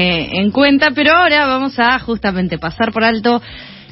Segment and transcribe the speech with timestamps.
[0.00, 3.40] en cuenta, pero ahora vamos a justamente pasar por alto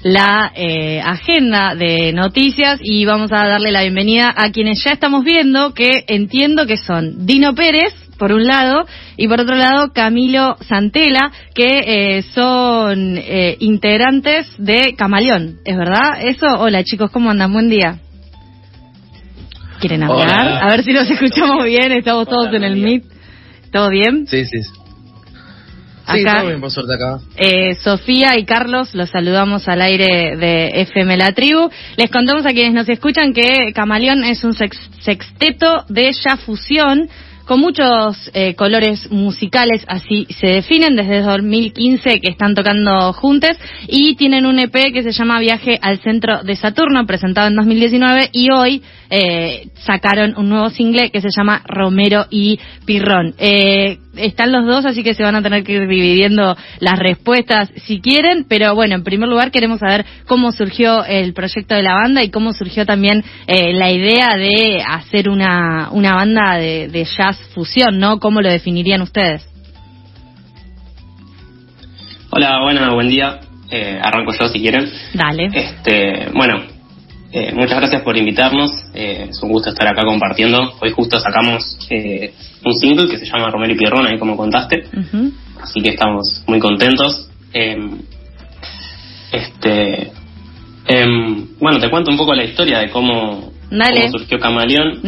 [0.03, 5.25] la eh, agenda de noticias y vamos a darle la bienvenida a quienes ya estamos
[5.25, 8.87] viendo, que entiendo que son Dino Pérez, por un lado,
[9.17, 16.21] y por otro lado Camilo Santela, que eh, son eh, integrantes de Camaleón, ¿es verdad?
[16.23, 17.53] Eso, hola chicos, ¿cómo andan?
[17.53, 17.99] Buen día.
[19.81, 20.63] ¿Quieren hablar?
[20.63, 23.05] A ver si nos escuchamos bien, estamos todos en el Meet.
[23.71, 24.27] ¿Todo bien?
[24.27, 24.59] Sí, sí.
[26.15, 27.21] Sí, acá, bien, por suerte acá.
[27.37, 31.71] Eh, Sofía y Carlos, los saludamos al aire de FM La Tribu.
[31.97, 37.09] Les contamos a quienes nos escuchan que Camaleón es un sexteto de ya fusión
[37.49, 43.53] con muchos eh, colores musicales, así se definen desde 2015 que están tocando juntos
[43.87, 48.29] y tienen un EP que se llama Viaje al Centro de Saturno, presentado en 2019
[48.33, 53.35] y hoy eh, sacaron un nuevo single que se llama Romero y Pirrón.
[53.39, 57.71] Eh, están los dos, así que se van a tener que ir dividiendo las respuestas
[57.87, 61.95] si quieren, pero bueno, en primer lugar queremos saber cómo surgió el proyecto de la
[61.95, 67.05] banda y cómo surgió también eh, la idea de hacer una, una banda de, de
[67.05, 68.19] jazz fusión, ¿no?
[68.19, 69.47] ¿Cómo lo definirían ustedes?
[72.31, 73.41] Hola, bueno, buen día.
[73.71, 74.91] Eh, arranco yo si quieren.
[75.13, 75.49] Dale.
[75.53, 76.63] Este, bueno,
[77.31, 78.71] eh, muchas gracias por invitarnos.
[78.95, 80.73] Eh, es un gusto estar acá compartiendo.
[80.81, 82.33] Hoy justo sacamos eh,
[82.65, 84.85] un single que se llama Romero y Pierrón, ahí como contaste.
[85.61, 87.29] Así que estamos muy contentos.
[87.53, 87.99] Em,
[89.31, 90.11] este,
[90.87, 93.53] em, bueno, te cuento un poco la historia de cómo,
[94.11, 95.01] surgió Camaleón.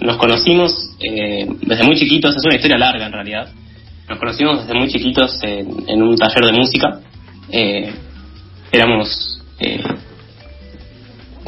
[0.00, 3.48] nos conocimos desde muy chiquitos, es una historia larga en realidad.
[4.08, 7.00] Nos conocimos desde muy chiquitos en, un taller de música.
[8.72, 9.42] éramos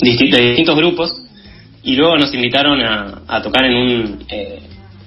[0.03, 1.23] de distintos grupos
[1.85, 4.61] y luego nos invitaron a, tocar en, un, eh,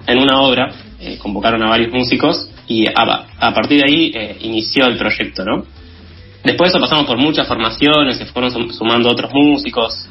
[0.07, 2.93] en una obra, eh, convocaron a varios músicos y a,
[3.39, 5.65] a partir de ahí eh, inició el proyecto, ¿no?
[6.43, 10.07] Después de eso pasamos por muchas formaciones, se fueron sumando otros músicos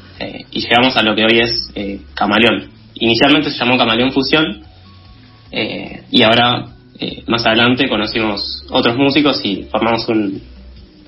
[0.51, 1.71] y llegamos a lo que hoy es
[2.13, 2.71] Camaleón.
[2.95, 4.61] Inicialmente se llamó Camaleón Fusión
[6.11, 6.65] y ahora
[7.27, 10.41] más adelante conocimos otros músicos y formamos un,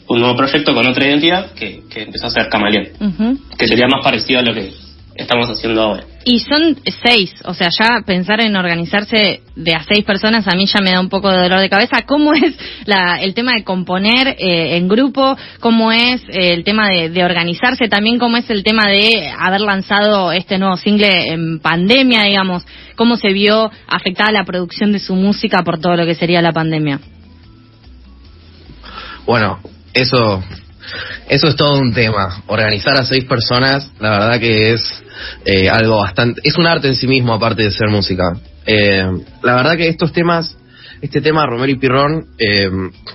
[0.07, 4.39] un nuevo proyecto con otra identidad que, empezó a ser Camaleón, que sería más parecido
[4.39, 4.71] a lo que
[5.17, 6.03] estamos haciendo ahora.
[6.23, 10.65] Y son seis, o sea, ya pensar en organizarse de a seis personas a mí
[10.65, 12.03] ya me da un poco de dolor de cabeza.
[12.05, 12.53] ¿Cómo es
[12.85, 15.35] la, el tema de componer eh, en grupo?
[15.59, 17.87] ¿Cómo es eh, el tema de, de, organizarse?
[17.87, 22.65] También cómo es el tema de haber lanzado este nuevo single en pandemia, digamos.
[22.95, 26.51] ¿Cómo se vio afectada la producción de su música por todo lo que sería la
[26.51, 26.99] pandemia?
[29.25, 29.59] Bueno,
[29.97, 30.43] eso,
[31.29, 32.43] eso es todo un tema.
[32.47, 35.03] Organizar a seis personas, la verdad que es
[35.45, 38.33] eh, algo bastante, es un arte en sí mismo aparte de ser música.
[38.65, 39.05] Eh,
[39.43, 40.55] la verdad que estos temas,
[41.01, 42.69] este tema Romero y Pirrón, eh,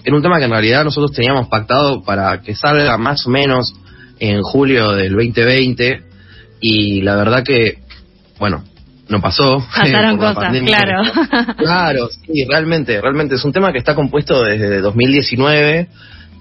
[0.04, 3.74] era un tema que en realidad nosotros teníamos pactado para que salga más o menos
[4.18, 6.02] en julio del 2020
[6.60, 7.78] y la verdad que,
[8.38, 8.64] bueno,
[9.08, 9.64] no pasó.
[9.74, 11.02] Pasaron cosas, claro.
[11.56, 15.88] Claro, sí, realmente, realmente es un tema que está compuesto desde 2019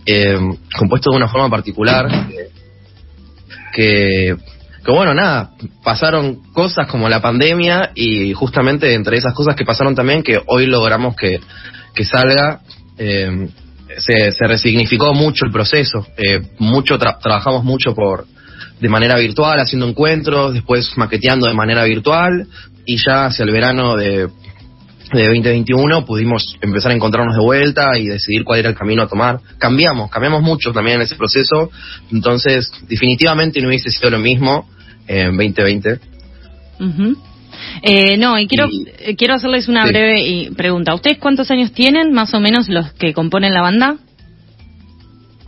[0.06, 0.38] eh,
[0.78, 2.08] compuesto de una forma particular,
[3.74, 4.36] que,
[4.84, 5.52] que bueno, nada,
[5.84, 10.66] pasaron cosas como la pandemia y justamente entre esas cosas que pasaron también, que hoy
[10.66, 11.40] logramos que,
[11.94, 12.62] que salga,
[12.98, 13.50] eh,
[13.98, 18.26] se, se, resignificó mucho el proceso, eh, mucho trabajamos mucho por
[18.80, 22.48] de manera virtual, haciendo encuentros, después maqueteando de manera virtual
[22.86, 24.28] y ya hacia el verano de
[25.18, 29.08] de 2021 pudimos empezar a encontrarnos de vuelta y decidir cuál era el camino a
[29.08, 29.40] tomar.
[29.58, 31.72] Cambiamos, cambiamos mucho también en ese proceso,
[32.12, 34.70] entonces definitivamente no hubiese sido lo mismo
[35.08, 36.00] en 2020.
[37.82, 38.68] eh, no, y quiero,
[39.00, 40.94] eh, quiero hacerles una breve pregunta.
[40.94, 43.98] ¿Ustedes cuántos años tienen, más o menos, los que componen la banda?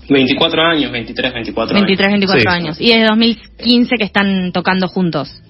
[0.10, 2.82] 24 años, 23, 24 23, 24 años.
[2.82, 5.42] Y desde 2015 que están tocando juntos.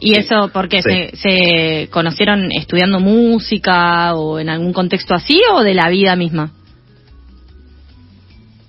[0.00, 5.74] ¿Y eso porque se, se conocieron estudiando música o en algún contexto así o de
[5.74, 6.52] la vida misma?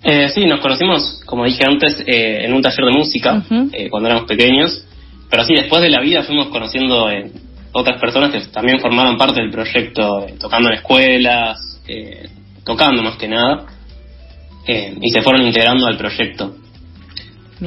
[0.03, 4.09] Eh, sí, nos conocimos, como dije antes, eh, en un taller de música eh, cuando
[4.09, 4.83] éramos pequeños,
[5.29, 7.31] pero sí, después de la vida fuimos conociendo eh,
[7.71, 11.81] otras personas que también formaron parte del proyecto, tocando en escuelas,
[12.65, 13.65] tocando más que nada,
[14.67, 16.55] y se fueron integrando al proyecto.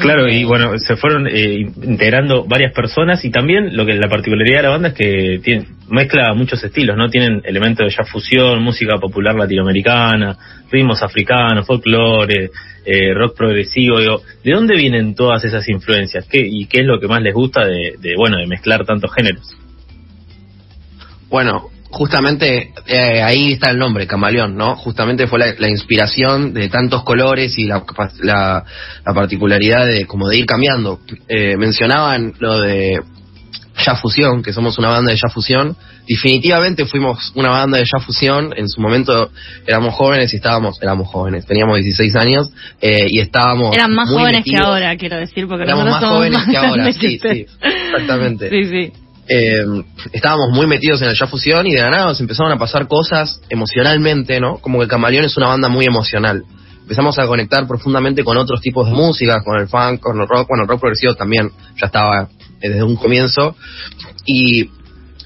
[0.01, 4.59] Claro, y bueno, se fueron eh, integrando varias personas y también lo que la particularidad
[4.59, 7.09] de la banda es que tiene, mezcla muchos estilos, ¿no?
[7.09, 10.37] Tienen elementos de jazz fusión, música popular latinoamericana,
[10.71, 12.51] ritmos africanos, folclore,
[12.85, 13.99] eh, rock progresivo.
[13.99, 16.27] ¿De dónde vienen todas esas influencias?
[16.27, 19.57] ¿Qué, ¿Y qué es lo que más les gusta de, bueno, de mezclar tantos géneros?
[21.29, 24.75] Bueno, justamente eh, ahí está el nombre, camaleón, ¿no?
[24.77, 27.85] Justamente fue la, inspiración de tantos colores y la,
[28.21, 28.65] la,
[29.15, 30.99] particularidad de como de ir cambiando.
[31.29, 33.01] Eh, mencionaban lo de
[33.87, 35.77] Ya Fusión, que somos una banda de Ya Fusión.
[36.09, 38.53] Definitivamente fuimos una banda de Ya Fusión.
[38.57, 39.31] En su momento
[39.65, 42.51] éramos jóvenes y estábamos, éramos jóvenes, teníamos 16 años
[42.81, 43.73] eh, y estábamos.
[43.73, 46.93] Eran más jóvenes que ahora, quiero decir, porque éramos más jóvenes que ahora.
[46.93, 48.51] Sí, sí, exactamente.
[48.51, 49.65] Sí, sí eh,
[50.13, 52.87] estábamos muy metidos en el ya fusión y de la nada nos empezaron a pasar
[52.87, 54.59] cosas emocionalmente, ¿no?
[54.59, 56.45] Como que Camaleón es una banda muy emocional.
[56.83, 60.49] Empezamos a conectar profundamente con otros tipos de música, con el funk, con el rock,
[60.49, 61.51] bueno, el rock progresivo también
[61.81, 62.29] ya estaba
[62.61, 63.57] desde un comienzo.
[64.27, 64.69] Y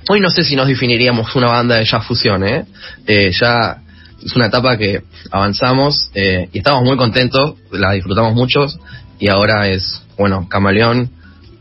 [0.09, 2.67] hoy no sé si nos definiríamos una banda de jazz fusión, ¿eh?
[3.07, 3.83] eh ya
[4.25, 5.03] es una etapa que
[5.33, 8.67] avanzamos eh, y estamos muy contentos, la disfrutamos mucho
[9.19, 11.11] y ahora es, bueno, Camaleón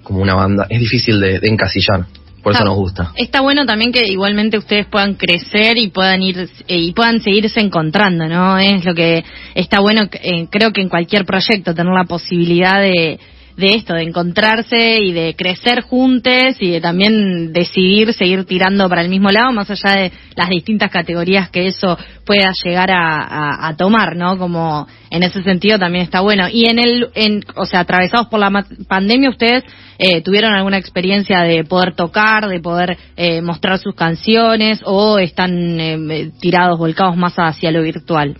[0.03, 2.05] como una banda, es difícil de encasillar
[2.47, 3.11] por eso nos gusta.
[3.15, 7.59] Está bueno también que igualmente ustedes puedan crecer y puedan ir eh, y puedan seguirse
[7.59, 8.57] encontrando, ¿no?
[8.57, 9.23] Es lo que
[9.53, 13.19] está bueno, eh, creo que en cualquier proyecto tener la posibilidad de
[13.57, 19.01] de esto, de encontrarse y de crecer juntos y de también decidir seguir tirando para
[19.01, 24.15] el mismo lado, más allá de las distintas categorías que eso pueda llegar a, tomar,
[24.15, 24.37] ¿no?
[24.37, 26.47] Como en ese sentido también está bueno.
[26.51, 29.63] Y en el, en, o sea, atravesados por la pandemia, ustedes
[29.97, 35.79] eh, tuvieron alguna experiencia de poder tocar, de poder eh, mostrar sus canciones o están
[35.79, 38.35] eh, tirados, volcados más hacia lo virtual.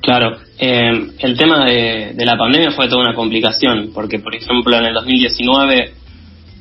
[0.00, 4.86] Claro, eh, el tema de, la pandemia fue toda una complicación, porque por ejemplo en
[4.86, 5.92] el 2019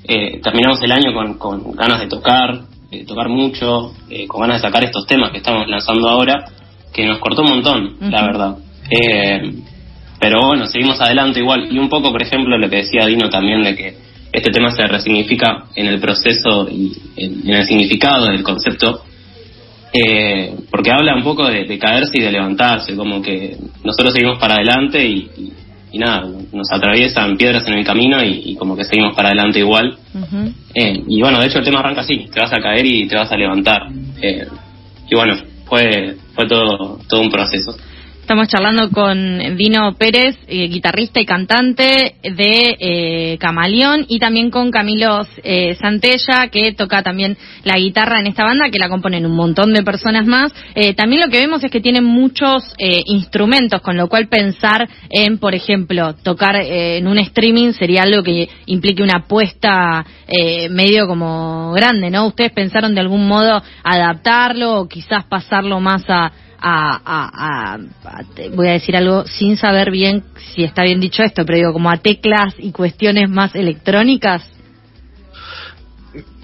[0.03, 4.67] eh, terminamos el año con, ganas de tocar, de tocar mucho, eh, con ganas de
[4.67, 6.45] sacar estos temas que estamos lanzando ahora,
[6.93, 8.57] que nos cortó un montón, la verdad.
[10.19, 11.71] pero bueno, seguimos adelante igual.
[11.71, 13.97] Y un poco, por ejemplo, lo que decía Dino también de que
[14.33, 19.03] este tema se resignifica en el proceso y en el significado del concepto
[19.91, 24.55] eh, porque habla un poco de, caerse y de levantarse, como que nosotros seguimos para
[24.55, 25.53] adelante y,
[25.93, 29.97] nada, nos atraviesan piedras en el camino y, como que seguimos para adelante igual.
[30.73, 33.15] eh, y bueno, de hecho el tema arranca así, te vas a caer y te
[33.15, 33.87] vas a levantar.
[34.21, 34.45] Eh,
[35.09, 37.75] y bueno, fue, fue todo, todo un proceso.
[38.29, 44.69] Estamos charlando con Dino Pérez, eh, guitarrista y cantante de eh, Camaleón, y también con
[44.69, 49.35] Camilo eh, Santella, que toca también la guitarra en esta banda, que la componen un
[49.35, 50.53] montón de personas más.
[50.95, 55.55] también lo que vemos es que tienen muchos instrumentos, con lo cual pensar en, por
[55.55, 60.05] ejemplo, tocar en un streaming sería algo que implique una apuesta
[60.69, 62.27] medio como grande, ¿no?
[62.27, 66.31] ¿Ustedes pensaron de algún modo adaptarlo o quizás pasarlo más a
[66.61, 67.77] a,
[68.53, 70.23] voy a decir algo sin saber bien
[70.53, 74.43] si está bien dicho esto, pero digo, como a teclas y cuestiones más electrónicas?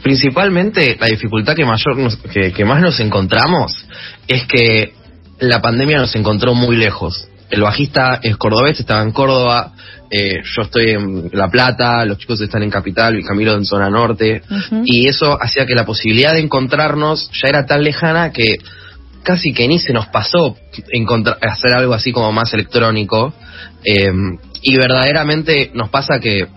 [0.04, 1.98] Principalmente la dificultad que, mayor
[2.54, 3.86] que, más nos encontramos
[4.28, 4.94] es que
[5.40, 7.28] la pandemia nos encontró muy lejos.
[7.50, 9.74] El bajista es cordobés, estaba en Córdoba,
[10.10, 13.90] eh, yo estoy en La Plata, los chicos están en Capital, y Camilo en Zona
[13.90, 14.42] Norte,
[14.84, 18.58] y eso hacía que la posibilidad de encontrarnos ya era tan lejana que
[19.26, 20.56] casi que ni se nos pasó
[20.92, 23.34] encontrar, hacer algo así como más electrónico.
[23.84, 24.12] Eh,
[24.62, 26.48] y verdaderamente nos pasa que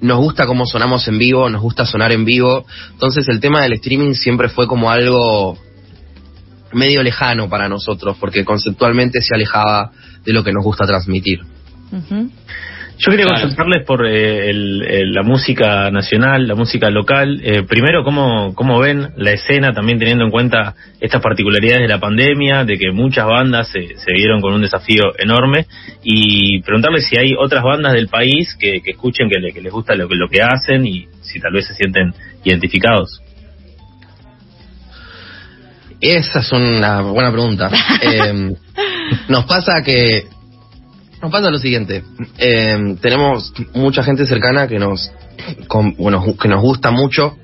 [0.00, 2.66] nos gusta cómo sonamos en vivo, nos gusta sonar en vivo.
[2.92, 5.58] Entonces el tema del streaming siempre fue como algo
[6.72, 9.92] medio lejano para nosotros, porque conceptualmente se alejaba
[10.24, 11.40] de lo que nos gusta transmitir.
[13.02, 17.40] Yo quería consultarles por eh, la música nacional, la música local.
[17.42, 21.98] Eh, primero, ¿cómo, ¿cómo ven la escena, también teniendo en cuenta estas particularidades de la
[21.98, 25.64] pandemia, de que muchas bandas se, se vieron con un desafío enorme?
[26.02, 30.06] Y preguntarles si hay otras bandas del país que, escuchen, que, que, les gusta lo,
[30.06, 32.12] lo que hacen y si tal vez se sienten
[32.44, 33.22] identificados.
[36.02, 37.70] Esa es una buena pregunta.
[38.02, 38.54] Eh,
[39.28, 40.24] nos pasa que
[41.22, 42.02] nos pasa lo siguiente,
[42.38, 45.12] eh, tenemos mucha gente cercana que nos,
[45.98, 47.36] bueno, que nos gusta mucho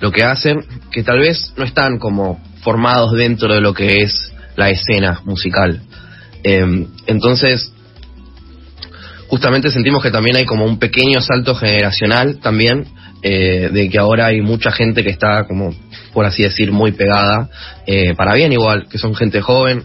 [0.00, 4.32] lo que hacen, que tal vez no están como formados dentro de lo que es
[4.56, 5.80] la escena musical.
[6.44, 7.72] Eh, entonces,
[9.26, 12.86] justamente sentimos que también hay como un pequeño salto generacional también,
[13.22, 15.74] eh, de que ahora hay mucha gente que está como,
[16.12, 17.48] por así decir, muy pegada,
[18.16, 19.84] para bien igual, que son gente joven,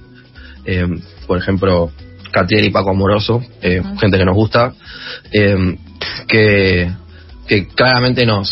[1.25, 1.91] por ejemplo,
[2.31, 4.74] Catier y Paco Amoroso, eh, gente que nos gusta,
[5.31, 5.75] eh,
[6.27, 6.91] que,
[7.48, 8.51] que claramente nos,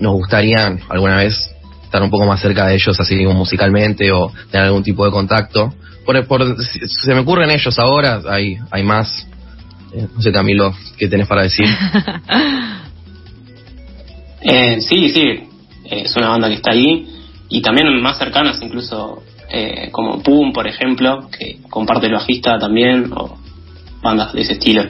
[0.00, 1.50] nos gustaría alguna vez
[1.84, 5.10] estar un poco más cerca de ellos, así como musicalmente, o tener algún tipo de
[5.10, 5.74] contacto.
[6.04, 9.26] Por, por, se me ocurren ellos ahora, hay, hay más.
[9.92, 11.66] Eh, no sé, Camilo, ¿qué tenés para decir?
[14.80, 15.48] sí, sí,
[15.84, 17.06] es una banda que está ahí.
[17.48, 23.12] y también más cercanas, incluso eh, como Pum, por ejemplo, que comparte el bajista también,
[23.12, 23.38] o
[24.02, 24.84] bandas de ese estilo.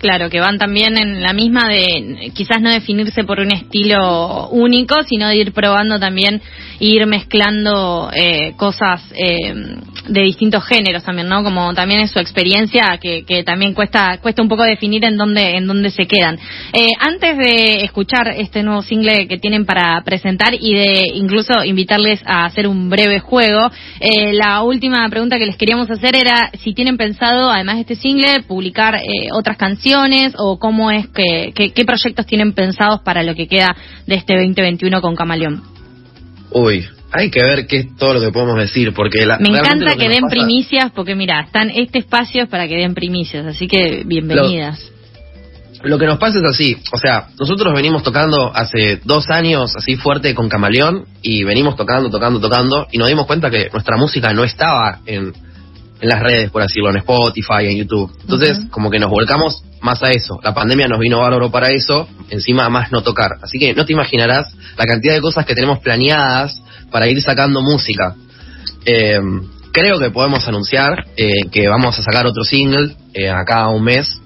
[0.00, 4.94] Claro, que van también en la misma de quizás no definirse por un estilo único,
[5.06, 6.40] sino de ir probando también
[6.78, 9.52] ir mezclando eh, cosas eh,
[10.08, 11.44] de distintos géneros también, ¿no?
[11.44, 15.58] Como también es su experiencia que, que también cuesta cuesta un poco definir en dónde
[15.58, 16.38] en dónde se quedan.
[16.72, 22.22] Eh, antes de escuchar este nuevo single que tienen para presentar y de incluso invitarles
[22.24, 26.72] a hacer un breve juego, eh, la última pregunta que les queríamos hacer era si
[26.72, 29.89] tienen pensado, además de este single, publicar eh, otras canciones
[30.36, 33.74] o cómo es que, qué proyectos tienen pensados para lo que queda
[34.06, 35.62] de este 2021 con Camaleón?
[36.50, 40.08] Uy, hay que ver qué es todo lo que podemos decir, porque Me encanta que,
[40.08, 44.92] den primicias, porque mira, están este espacio es para que den primicias, así que bienvenidas.
[45.82, 49.96] Lo, que nos pasa es así, o sea, nosotros venimos tocando hace dos años así
[49.96, 54.32] fuerte con Camaleón y venimos tocando, tocando, tocando y nos dimos cuenta que nuestra música
[54.34, 55.32] no estaba en
[56.00, 58.10] en las redes, por decirlo, en Spotify, en YouTube.
[58.22, 60.38] Entonces, como que nos volcamos más a eso.
[60.42, 63.32] La pandemia nos vino bárbaro para eso, encima más no tocar.
[63.42, 67.60] Así que no te imaginarás la cantidad de cosas que tenemos planeadas para ir sacando
[67.62, 68.14] música.
[68.84, 69.20] Eh,
[69.72, 74.20] creo que podemos anunciar eh, que vamos a sacar otro single eh, acá un mes.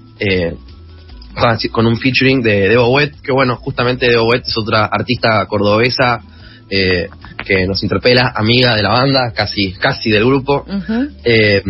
[1.71, 6.21] con un featuring de Debo Wet, que bueno, justamente Debo Wet es otra artista cordobesa
[6.69, 7.09] eh,
[7.45, 10.65] que nos interpela, amiga de la banda, casi, casi del grupo.
[11.23, 11.61] Eh,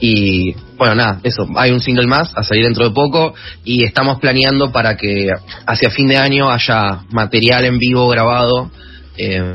[0.00, 3.34] y bueno, nada, eso, hay un single más a salir dentro de poco
[3.64, 5.28] y estamos planeando para que
[5.66, 8.70] hacia fin de año haya material en vivo grabado.
[9.16, 9.54] Eh,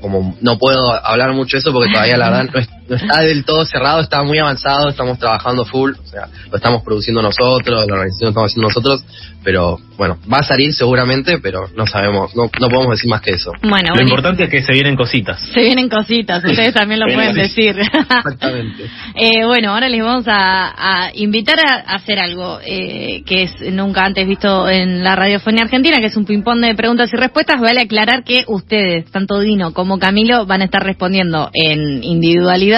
[0.00, 3.64] como no puedo hablar mucho de eso porque todavía la verdad no, está del todo
[3.64, 8.26] cerrado, está muy avanzado, estamos trabajando full, o sea, lo estamos produciendo nosotros, la organización
[8.26, 9.04] lo estamos haciendo nosotros,
[9.42, 13.32] pero bueno, va a salir seguramente, pero no sabemos, no, no podemos decir más que
[13.32, 13.52] eso.
[13.62, 15.40] Bueno, lo importante es que se vienen cositas.
[15.54, 17.76] Se vienen cositas, ustedes también lo pueden decir.
[17.80, 18.90] Exactamente.
[19.14, 24.26] eh, bueno, ahora les vamos a, invitar a, hacer algo eh, que es nunca antes
[24.26, 27.60] visto en la radiofonía argentina, que es un ping-pong de preguntas y respuestas.
[27.60, 32.75] Vale aclarar que ustedes, tanto Dino como Camilo, van a estar respondiendo en individualidad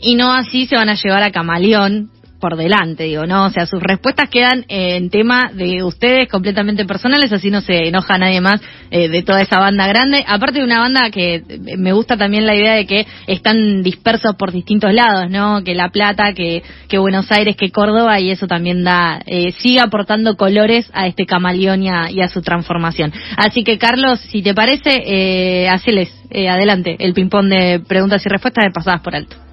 [0.00, 2.10] y no así se van a llevar a Camaleón
[2.40, 3.46] por delante, digo, ¿no?
[3.46, 8.18] O sea, sus respuestas quedan en tema de ustedes completamente personales, así no se enoja
[8.18, 10.24] nadie más eh, de toda esa banda grande.
[10.26, 11.42] Aparte de una banda que
[11.76, 15.62] me gusta también la idea de que están dispersos por distintos lados, ¿no?
[15.62, 19.80] Que La Plata, que, que Buenos Aires, que Córdoba, y eso también da, eh, sigue
[19.80, 23.12] aportando colores a este camaleón y a, su transformación.
[23.36, 28.28] Así que, Carlos, si te parece, eh, haceles eh, adelante el ping-pong de preguntas y
[28.28, 29.49] respuestas de pasadas por alto.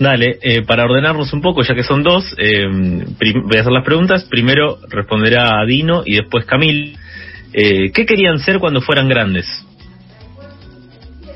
[0.00, 3.84] Dale, eh, para ordenarnos un poco, ya que son dos, eh, voy a hacer las
[3.84, 4.24] preguntas.
[4.30, 6.96] Primero responderá Dino y después Camil.
[7.52, 9.46] Eh, ¿Qué querían ser cuando fueran grandes?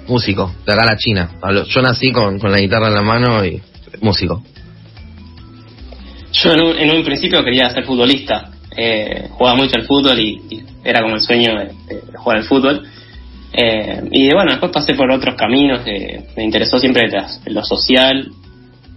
[0.08, 1.30] Músico, de acá a la China.
[1.68, 3.60] Yo nací con, la guitarra en la mano y
[4.00, 4.42] músico.
[6.32, 8.50] Yo en un, principio quería ser futbolista.
[8.74, 12.82] Eh, jugaba mucho al fútbol y, era como el sueño de, jugar al fútbol.
[14.10, 15.82] y bueno, después pasé por otros caminos.
[16.34, 17.10] me interesó siempre
[17.44, 18.30] lo social,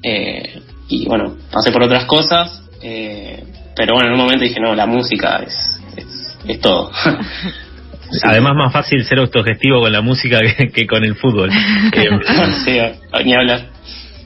[0.04, 3.44] eh, y bueno, pasé por otras cosas, eh,
[3.76, 6.92] pero bueno, en un momento dije, no, la música es, es, todo.
[8.24, 10.40] Además, más fácil ser autogestivo con la música
[10.74, 11.50] que, con el fútbol.
[13.26, 13.70] Ni hablar.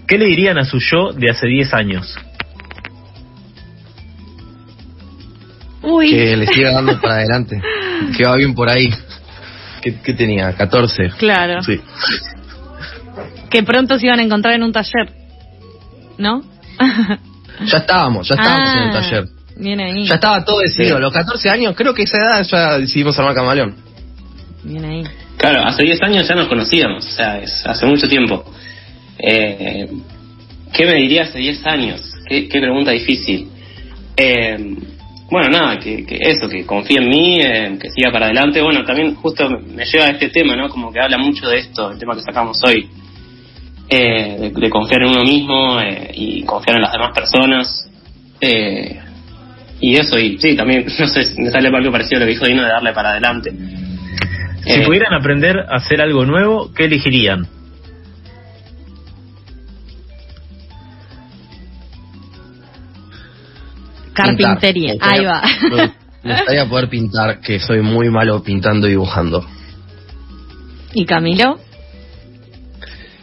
[0.07, 2.15] ¿Qué le dirían a su yo de hace 10 años?
[5.81, 6.09] Uy.
[6.11, 7.61] Que le siga dando para adelante.
[8.17, 8.89] Que va bien por ahí.
[9.81, 10.53] ¿Qué, tenía?
[10.53, 11.11] 14.
[11.17, 11.61] Claro.
[11.61, 11.79] Sí.
[13.49, 15.20] Que pronto se iban a encontrar en un taller.
[16.21, 16.43] ¿No?
[17.65, 19.25] ya estábamos, ya estábamos en el ah, taller.
[19.81, 20.07] ahí.
[20.07, 20.99] Ya estaba todo decidido.
[20.99, 23.75] Los 14 años, creo que esa edad ya decidimos armar Camaleón.
[24.63, 25.03] Viene ahí.
[25.37, 28.45] Claro, hace 10 años ya nos conocíamos, o sea, es hace mucho tiempo.
[29.17, 29.87] Eh,
[30.71, 32.13] ¿Qué me diría hace 10 años?
[32.27, 33.49] Qué, pregunta difícil.
[34.15, 34.75] Eh,
[35.29, 38.61] bueno, nada, que, eso, que confíe en mí, eh, que siga para adelante.
[38.61, 40.69] Bueno, también justo me lleva a este tema, ¿no?
[40.69, 42.87] Como que habla mucho de esto, el tema que sacamos hoy.
[43.93, 47.89] Eh, de, confiar en uno mismo eh, y confiar en las demás personas.
[48.39, 48.97] Eh,
[49.81, 52.45] y eso, y sí, también, no sé, me sale algo parecido a lo que dijo
[52.45, 53.51] Dino de darle para adelante.
[54.63, 57.47] Si pudieran aprender a hacer algo nuevo, ¿qué elegirían?
[64.13, 65.41] Carpintería, ahí va.
[66.23, 69.45] Me gustaría poder pintar, que soy muy malo pintando y dibujando.
[70.93, 71.59] ¿Y Camilo?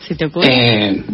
[0.08, 0.48] ¿Se te ocurre?
[0.48, 1.04] Eh,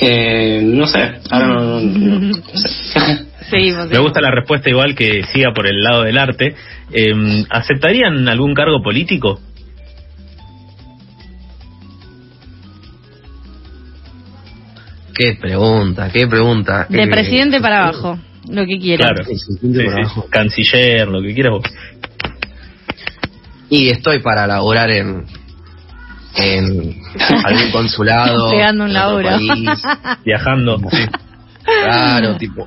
[0.00, 1.20] eh no sé.
[3.50, 6.54] Seguimos, Me gusta la respuesta igual que siga por el lado del arte.
[6.90, 9.40] Em, ¿Aceptarían algún cargo político?
[15.14, 16.86] Qué pregunta, qué pregunta.
[16.88, 18.18] De eh, presidente para abajo,
[18.48, 19.12] lo que quieras.
[20.30, 21.64] Canciller, lo que quieras vos.
[23.70, 25.24] Y estoy para laborar en
[26.38, 26.94] en
[27.44, 28.50] algún consulado.
[28.50, 29.30] Pegando un laburo.
[30.24, 30.80] Viajando.
[31.64, 32.66] Claro, tipo,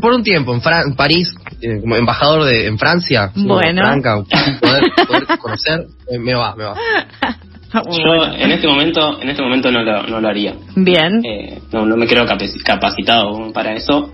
[0.00, 3.30] por un tiempo en, París, eh, como embajador de en Francia.
[3.34, 3.82] Bueno.
[3.82, 6.74] Franca, poder, conocer, eh, me va, me va.
[7.90, 10.54] Yo en este momento, en este momento no lo, no lo haría.
[10.76, 11.24] Bien.
[11.24, 14.12] Eh, no, no me creo capacitado para eso.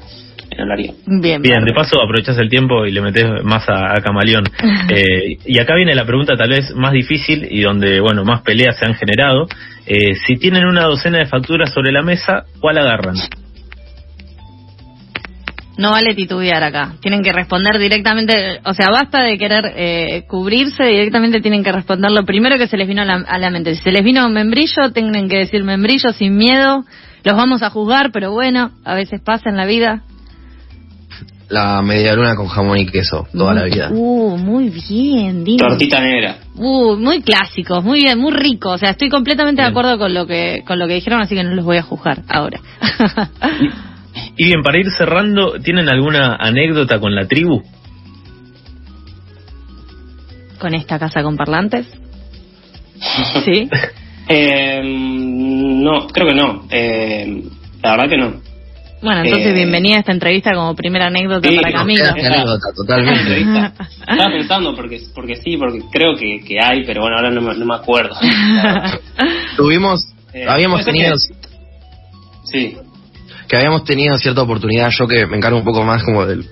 [1.06, 4.44] Bien, Bien, de paso aprovechás el tiempo y le metes más a, Camaleón.
[4.90, 8.76] eh, y acá viene la pregunta tal vez más difícil y donde, bueno, más peleas
[8.76, 9.46] se han generado.
[9.86, 13.16] Eh, si tienen una docena de facturas sobre la mesa, ¿cuál agarran?
[15.78, 16.94] No vale titubear acá.
[17.00, 18.60] Tienen que responder directamente.
[18.64, 22.76] O sea, basta de querer eh, cubrirse, directamente tienen que responder lo primero que se
[22.76, 23.76] les vino a la, mente.
[23.76, 26.84] Si se les vino un membrillo, tienen que decir membrillo sin miedo.
[27.22, 30.02] Los vamos a juzgar, pero bueno, a veces pasa en la vida.
[31.48, 33.88] La media luna con jamón y queso, toda la vida.
[33.90, 35.66] Uh, muy bien, Dino.
[35.66, 36.38] Tortita negra.
[36.54, 38.70] Uh, muy clásicos, muy bien, muy rico.
[38.70, 41.44] O sea, estoy completamente de acuerdo con lo que con lo que dijeron, así que
[41.44, 42.60] no los voy a juzgar ahora.
[44.36, 47.62] Y bien, para ir cerrando, ¿tienen alguna anécdota con la tribu?
[50.58, 51.86] ¿Con esta casa con parlantes?
[53.44, 53.68] ¿Sí?
[54.28, 56.64] eh, no, creo que no.
[56.70, 57.44] Eh,
[57.82, 58.47] la verdad que no.
[59.00, 62.04] Bueno, entonces eh, bienvenida a esta entrevista como primera anécdota para Camilo.
[62.04, 63.40] anécdota, totalmente.
[63.40, 67.54] Estaba pensando porque porque sí, porque creo que, que hay, pero bueno, ahora no me,
[67.54, 68.16] no me acuerdo.
[69.56, 70.00] Tuvimos,
[70.32, 71.14] eh, habíamos tenido...
[72.44, 72.76] sí
[73.48, 76.44] que habíamos tenido cierta oportunidad, yo que me encargo un poco más como del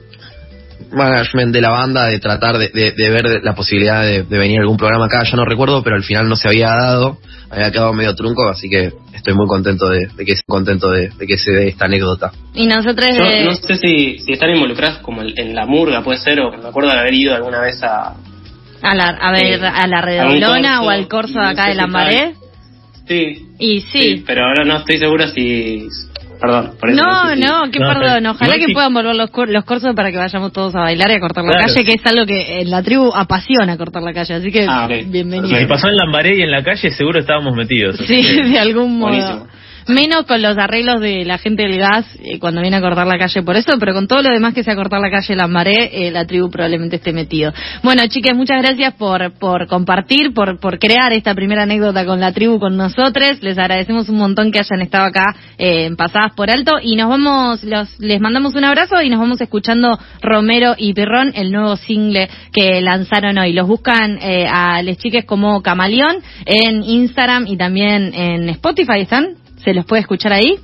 [0.93, 4.77] management de la banda, de tratar de, de, ver la posibilidad de, venir a algún
[4.77, 7.19] programa acá, ya no recuerdo, pero al final no se había dado,
[7.51, 11.53] había quedado medio trunco, así que estoy muy contento de, que contento de, que se
[11.53, 12.33] dé esta anécdota.
[12.55, 13.09] Y nosotros
[13.45, 16.91] no sé si, si están involucrados como en la murga, puede ser, o me acuerdo
[16.91, 18.15] de haber ido alguna vez a
[18.83, 22.35] a la, a ver, eh, a la Redolona o al corso de acá de Lambaré.
[23.07, 23.47] Sí.
[23.59, 24.03] Y sí.
[24.03, 24.25] sí.
[24.27, 25.89] Pero ahora no estoy seguro si,
[26.41, 28.27] Perdón, No, no, qué perdón.
[28.27, 31.21] Ojalá que puedan volver los, los cursos para que vayamos todos a bailar y a
[31.21, 34.35] cortar la calle, que es algo que en la tribu apasiona cortar la calle.
[34.35, 35.59] Así que, ah, bienvenido.
[35.59, 37.97] Si pasó en Lambaré y en la calle, seguro estábamos metidos.
[38.07, 39.47] Sí, de algún modo.
[39.89, 43.19] Menos con los arreglos de la gente del gas eh, cuando viene a cortar la
[43.19, 45.91] calle por eso, pero con todo lo demás que sea cortar la calle la maré,
[45.93, 47.53] eh, la tribu probablemente esté metido.
[47.85, 52.33] Bueno, chicas, muchas gracias por, por compartir, por, por crear esta primera anécdota con la
[52.33, 53.41] tribu con nosotros.
[53.43, 57.63] Les agradecemos un montón que hayan estado acá eh, Pasadas por Alto y nos vamos,
[57.63, 62.29] los, les mandamos un abrazo y nos vamos escuchando Romero y Pirrón, el nuevo single
[62.53, 63.53] que lanzaron hoy.
[63.53, 69.46] Los buscan a les chiques como Camaleón en Instagram y también en Spotify, ¿están?
[69.67, 70.61] ¿Se los puede escuchar ahí?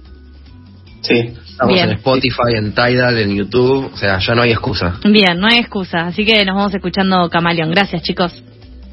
[1.01, 1.35] Sí.
[1.51, 5.01] Estamos en Spotify, en Tidal, en YouTube, o sea, ya no hay excusa.
[5.05, 7.73] Bien, no hay excusa, así que nos vamos escuchando Camaleón.
[7.73, 8.33] Gracias, chicos.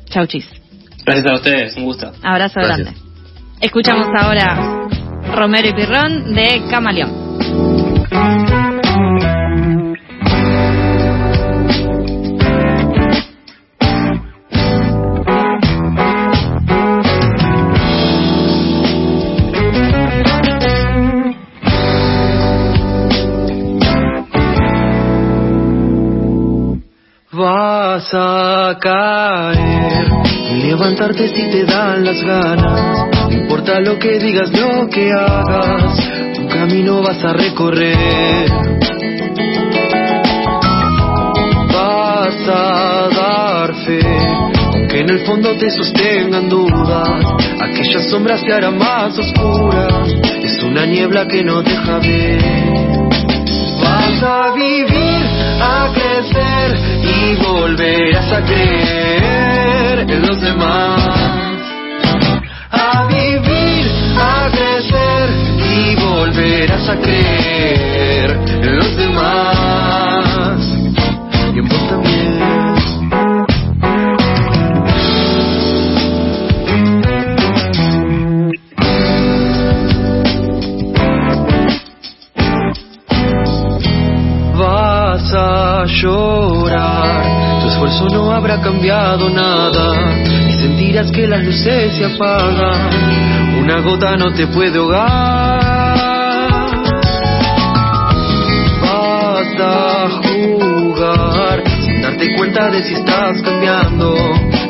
[0.06, 0.50] Chau, chis.
[1.06, 2.12] Gracias a ustedes, un gusto.
[2.24, 2.92] Abrazo grande.
[3.62, 4.88] Escuchamos ahora
[5.36, 7.69] Romero y Pirrón de Camaleón.
[28.12, 30.08] Vas a caer
[30.64, 33.08] levantarte si te dan las ganas.
[33.30, 38.50] No importa lo que digas, lo que hagas, tu camino vas a recorrer.
[41.72, 44.02] Vas a dar fe,
[44.74, 47.26] aunque en el fondo te sostengan dudas.
[47.62, 49.88] Aquella sombra se hará más oscura,
[50.42, 52.42] es una niebla que no deja ver.
[53.84, 55.09] Vas a vivir,
[55.62, 61.02] a crecer y volverás a creer en los demás.
[62.72, 68.32] A vivir, a crecer y volverás a creer
[68.64, 69.59] en los demás.
[85.82, 87.40] A llorar
[87.70, 90.14] esfuerzo no habrá cambiado nada
[90.50, 92.90] y sentirás que las luces se apagan.
[93.62, 95.60] Una gota no te puede ahogar.
[98.82, 104.16] Vas a jugar sin darte cuenta de si estás cambiando.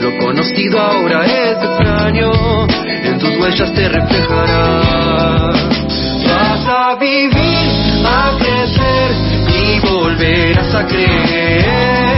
[0.01, 2.31] Lo conocido ahora es extraño,
[3.03, 4.81] en tus huellas te reflejará.
[6.25, 6.95] Vas a
[10.19, 12.08] volverás a creer.